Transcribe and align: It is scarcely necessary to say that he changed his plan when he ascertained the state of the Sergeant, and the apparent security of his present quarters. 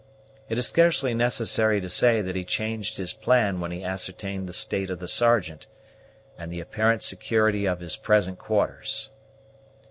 It 0.49 0.57
is 0.57 0.65
scarcely 0.65 1.13
necessary 1.13 1.79
to 1.79 1.87
say 1.87 2.21
that 2.23 2.35
he 2.35 2.43
changed 2.43 2.97
his 2.97 3.13
plan 3.13 3.59
when 3.59 3.69
he 3.69 3.83
ascertained 3.83 4.49
the 4.49 4.51
state 4.51 4.89
of 4.89 4.97
the 4.97 5.07
Sergeant, 5.07 5.67
and 6.39 6.49
the 6.49 6.59
apparent 6.59 7.03
security 7.03 7.67
of 7.67 7.81
his 7.81 7.95
present 7.95 8.39
quarters. 8.39 9.11